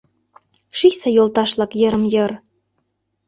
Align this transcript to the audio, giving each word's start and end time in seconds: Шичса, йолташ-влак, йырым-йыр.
Шичса, 0.77 1.09
йолташ-влак, 1.15 1.71
йырым-йыр. 1.81 2.31